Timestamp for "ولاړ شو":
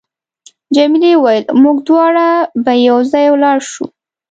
3.29-3.85